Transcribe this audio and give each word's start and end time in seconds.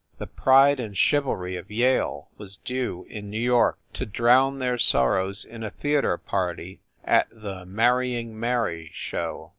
The 0.17 0.25
pride 0.25 0.79
and 0.79 0.97
chivalry 0.97 1.55
of 1.57 1.69
Yale 1.69 2.29
was 2.35 2.57
due 2.57 3.05
in 3.07 3.29
New 3.29 3.37
York 3.37 3.77
to 3.93 4.03
drown 4.07 4.57
their 4.57 4.79
sorrows 4.79 5.45
in 5.45 5.61
a 5.61 5.69
theater 5.69 6.17
party 6.17 6.81
at 7.05 7.27
the 7.29 7.67
"Mar 7.67 7.97
rying 7.97 8.33
Mary" 8.33 8.89
show. 8.95 9.49